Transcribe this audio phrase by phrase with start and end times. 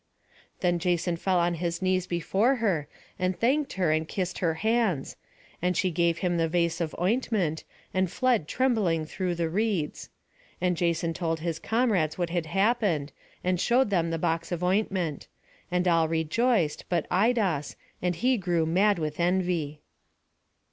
[0.61, 2.87] Then Jason fell on his knees before her,
[3.19, 5.15] and thanked her and kissed her hands;
[5.61, 10.09] and she gave him the vase of ointment, and fled trembling through the reeds.
[10.59, 13.11] And Jason told his comrades what had happened,
[13.43, 15.27] and showed them the box of ointment;
[15.69, 19.81] and all rejoiced but Idas and he grew mad with envy.